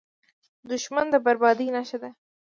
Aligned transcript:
•دښمني 0.69 1.09
د 1.13 1.15
بربادۍ 1.25 1.67
نښه 1.75 1.97
ده. 2.03 2.09